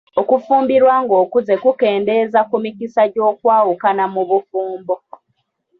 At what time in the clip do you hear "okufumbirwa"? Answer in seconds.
0.21-0.93